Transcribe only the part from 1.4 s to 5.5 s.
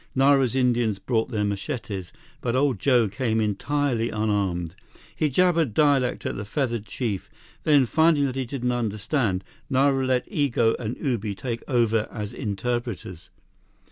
machetes, but old Joe came entirely unarmed. He